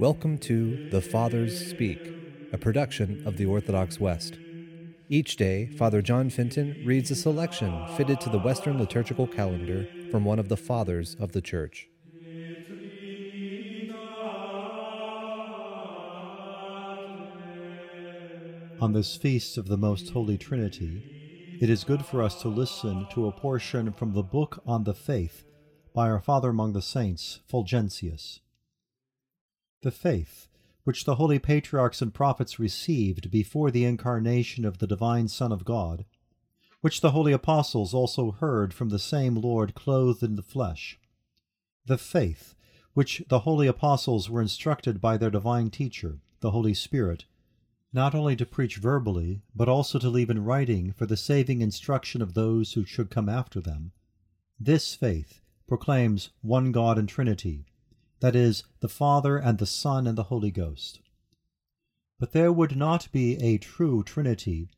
Welcome 0.00 0.38
to 0.38 0.88
The 0.88 1.02
Fathers 1.02 1.68
Speak, 1.68 2.00
a 2.54 2.56
production 2.56 3.22
of 3.26 3.36
the 3.36 3.44
Orthodox 3.44 4.00
West. 4.00 4.38
Each 5.10 5.36
day, 5.36 5.66
Father 5.76 6.00
John 6.00 6.30
Fenton 6.30 6.82
reads 6.86 7.10
a 7.10 7.14
selection 7.14 7.86
fitted 7.98 8.18
to 8.22 8.30
the 8.30 8.38
Western 8.38 8.78
liturgical 8.78 9.26
calendar 9.26 9.86
from 10.10 10.24
one 10.24 10.38
of 10.38 10.48
the 10.48 10.56
Fathers 10.56 11.16
of 11.20 11.32
the 11.32 11.42
Church. 11.42 11.90
On 18.80 18.94
this 18.94 19.18
feast 19.18 19.58
of 19.58 19.68
the 19.68 19.76
Most 19.76 20.08
Holy 20.08 20.38
Trinity, 20.38 21.58
it 21.60 21.68
is 21.68 21.84
good 21.84 22.06
for 22.06 22.22
us 22.22 22.40
to 22.40 22.48
listen 22.48 23.06
to 23.12 23.26
a 23.26 23.32
portion 23.32 23.92
from 23.92 24.14
the 24.14 24.22
Book 24.22 24.62
on 24.64 24.84
the 24.84 24.94
Faith 24.94 25.44
by 25.92 26.08
our 26.08 26.20
Father 26.20 26.48
among 26.48 26.72
the 26.72 26.80
Saints, 26.80 27.40
Fulgentius. 27.52 28.40
The 29.82 29.90
faith 29.90 30.48
which 30.84 31.04
the 31.04 31.16
holy 31.16 31.38
patriarchs 31.38 32.02
and 32.02 32.12
prophets 32.12 32.58
received 32.58 33.30
before 33.30 33.70
the 33.70 33.84
incarnation 33.84 34.64
of 34.64 34.78
the 34.78 34.86
divine 34.86 35.28
Son 35.28 35.52
of 35.52 35.64
God, 35.64 36.04
which 36.80 37.00
the 37.00 37.12
holy 37.12 37.32
apostles 37.32 37.92
also 37.92 38.30
heard 38.30 38.72
from 38.72 38.88
the 38.88 38.98
same 38.98 39.34
Lord 39.34 39.74
clothed 39.74 40.22
in 40.22 40.36
the 40.36 40.42
flesh, 40.42 40.98
the 41.86 41.98
faith 41.98 42.54
which 42.94 43.22
the 43.28 43.40
holy 43.40 43.66
apostles 43.66 44.28
were 44.28 44.42
instructed 44.42 45.00
by 45.00 45.16
their 45.16 45.30
divine 45.30 45.70
teacher, 45.70 46.18
the 46.40 46.50
Holy 46.50 46.74
Spirit, 46.74 47.24
not 47.92 48.14
only 48.14 48.36
to 48.36 48.46
preach 48.46 48.76
verbally, 48.76 49.42
but 49.54 49.68
also 49.68 49.98
to 49.98 50.08
leave 50.08 50.30
in 50.30 50.44
writing 50.44 50.92
for 50.92 51.06
the 51.06 51.16
saving 51.16 51.60
instruction 51.60 52.20
of 52.20 52.34
those 52.34 52.72
who 52.72 52.84
should 52.84 53.10
come 53.10 53.28
after 53.28 53.60
them. 53.60 53.92
This 54.58 54.94
faith 54.94 55.40
proclaims 55.66 56.30
one 56.42 56.72
God 56.72 56.98
and 56.98 57.08
Trinity, 57.08 57.66
that 58.20 58.36
is, 58.36 58.64
the 58.80 58.88
Father 58.88 59.36
and 59.36 59.58
the 59.58 59.66
Son 59.66 60.06
and 60.06 60.16
the 60.16 60.24
Holy 60.24 60.50
Ghost. 60.50 61.00
But 62.18 62.32
there 62.32 62.52
would 62.52 62.76
not 62.76 63.10
be 63.12 63.36
a 63.42 63.58
true 63.58 64.02
Trinity 64.02 64.68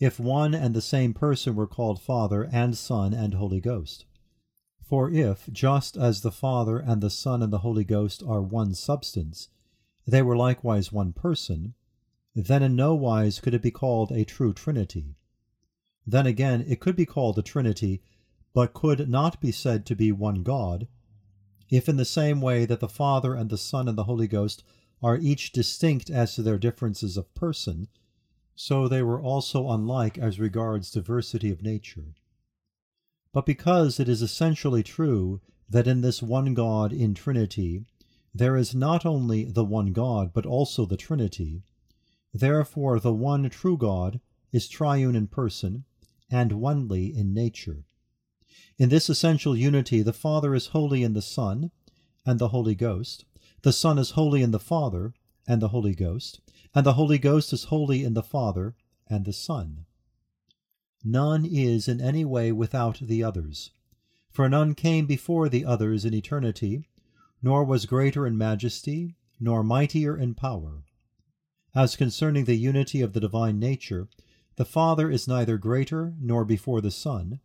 if 0.00 0.18
one 0.18 0.54
and 0.54 0.74
the 0.74 0.80
same 0.80 1.14
person 1.14 1.54
were 1.54 1.66
called 1.66 2.00
Father 2.00 2.48
and 2.52 2.76
Son 2.76 3.14
and 3.14 3.34
Holy 3.34 3.60
Ghost. 3.60 4.06
For 4.82 5.08
if, 5.08 5.48
just 5.52 5.96
as 5.96 6.22
the 6.22 6.32
Father 6.32 6.78
and 6.78 7.00
the 7.00 7.10
Son 7.10 7.42
and 7.42 7.52
the 7.52 7.58
Holy 7.58 7.84
Ghost 7.84 8.24
are 8.26 8.42
one 8.42 8.74
substance, 8.74 9.48
they 10.04 10.22
were 10.22 10.36
likewise 10.36 10.90
one 10.90 11.12
person, 11.12 11.74
then 12.34 12.62
in 12.62 12.74
no 12.74 12.94
wise 12.94 13.38
could 13.38 13.54
it 13.54 13.62
be 13.62 13.70
called 13.70 14.10
a 14.10 14.24
true 14.24 14.52
Trinity. 14.52 15.14
Then 16.04 16.26
again, 16.26 16.64
it 16.66 16.80
could 16.80 16.96
be 16.96 17.06
called 17.06 17.38
a 17.38 17.42
Trinity, 17.42 18.02
but 18.52 18.74
could 18.74 19.08
not 19.08 19.40
be 19.40 19.52
said 19.52 19.86
to 19.86 19.94
be 19.94 20.10
one 20.10 20.42
God, 20.42 20.88
if 21.70 21.88
in 21.88 21.96
the 21.96 22.04
same 22.04 22.40
way 22.40 22.66
that 22.66 22.80
the 22.80 22.88
Father 22.88 23.34
and 23.34 23.48
the 23.48 23.58
Son 23.58 23.88
and 23.88 23.96
the 23.96 24.04
Holy 24.04 24.26
Ghost 24.26 24.64
are 25.02 25.16
each 25.16 25.52
distinct 25.52 26.10
as 26.10 26.34
to 26.34 26.42
their 26.42 26.58
differences 26.58 27.16
of 27.16 27.32
person, 27.34 27.88
so 28.54 28.88
they 28.88 29.02
were 29.02 29.22
also 29.22 29.70
unlike 29.70 30.18
as 30.18 30.38
regards 30.38 30.90
diversity 30.90 31.50
of 31.50 31.62
nature. 31.62 32.14
But 33.32 33.46
because 33.46 34.00
it 34.00 34.08
is 34.08 34.20
essentially 34.20 34.82
true 34.82 35.40
that 35.68 35.86
in 35.86 36.00
this 36.00 36.20
one 36.20 36.52
God 36.52 36.92
in 36.92 37.14
Trinity 37.14 37.84
there 38.34 38.56
is 38.56 38.74
not 38.74 39.06
only 39.06 39.44
the 39.44 39.64
one 39.64 39.92
God, 39.92 40.32
but 40.32 40.46
also 40.46 40.84
the 40.84 40.96
Trinity, 40.96 41.62
therefore 42.32 43.00
the 43.00 43.12
one 43.12 43.48
true 43.50 43.76
God 43.76 44.20
is 44.52 44.68
triune 44.68 45.16
in 45.16 45.26
person 45.26 45.84
and 46.30 46.52
onely 46.52 47.16
in 47.16 47.32
nature. 47.32 47.84
In 48.78 48.88
this 48.88 49.08
essential 49.08 49.56
unity, 49.56 50.02
the 50.02 50.12
Father 50.12 50.54
is 50.54 50.68
holy 50.68 51.02
in 51.02 51.14
the 51.14 51.22
Son 51.22 51.70
and 52.26 52.38
the 52.38 52.48
Holy 52.48 52.74
Ghost, 52.74 53.24
the 53.62 53.72
Son 53.72 53.98
is 53.98 54.10
holy 54.10 54.42
in 54.42 54.50
the 54.50 54.58
Father 54.58 55.14
and 55.46 55.62
the 55.62 55.68
Holy 55.68 55.94
Ghost, 55.94 56.40
and 56.74 56.84
the 56.84 56.94
Holy 56.94 57.18
Ghost 57.18 57.52
is 57.52 57.64
holy 57.64 58.04
in 58.04 58.14
the 58.14 58.22
Father 58.22 58.74
and 59.06 59.24
the 59.24 59.32
Son. 59.32 59.86
None 61.02 61.46
is 61.46 61.88
in 61.88 62.00
any 62.00 62.24
way 62.24 62.52
without 62.52 62.98
the 63.00 63.24
others, 63.24 63.70
for 64.30 64.48
none 64.48 64.74
came 64.74 65.06
before 65.06 65.48
the 65.48 65.64
others 65.64 66.04
in 66.04 66.14
eternity, 66.14 66.86
nor 67.42 67.64
was 67.64 67.86
greater 67.86 68.26
in 68.26 68.36
majesty, 68.36 69.16
nor 69.40 69.62
mightier 69.62 70.16
in 70.16 70.34
power. 70.34 70.84
As 71.74 71.96
concerning 71.96 72.44
the 72.44 72.56
unity 72.56 73.00
of 73.00 73.14
the 73.14 73.20
divine 73.20 73.58
nature, 73.58 74.08
the 74.56 74.64
Father 74.64 75.10
is 75.10 75.26
neither 75.26 75.56
greater 75.56 76.14
nor 76.20 76.44
before 76.44 76.80
the 76.80 76.90
Son, 76.90 77.40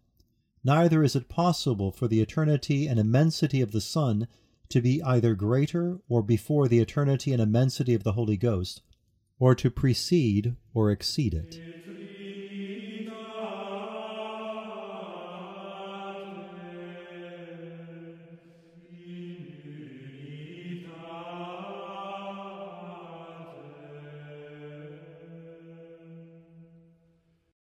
neither 0.66 1.04
is 1.04 1.16
it 1.16 1.30
possible 1.30 1.92
for 1.92 2.08
the 2.08 2.20
eternity 2.20 2.88
and 2.88 3.00
immensity 3.00 3.62
of 3.62 3.72
the 3.72 3.80
Son 3.80 4.28
to 4.68 4.82
be 4.82 5.02
either 5.04 5.36
greater 5.36 6.00
or 6.10 6.24
before 6.24 6.68
the 6.68 6.80
eternity 6.80 7.32
and 7.32 7.42
immensity 7.42 7.94
of 7.94 8.04
the 8.04 8.14
Holy 8.14 8.36
Ghost, 8.36 8.82
or 9.40 9.54
to 9.54 9.70
precede 9.70 10.56
or 10.74 10.90
exceed 10.90 11.36
it. 11.36 11.62